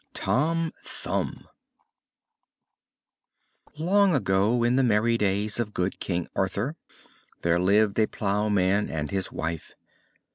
[0.15, 1.47] TOM THUMB
[3.77, 6.75] Long ago, in the merry days of good King Arthur,
[7.43, 9.75] there lived a ploughman and his wife.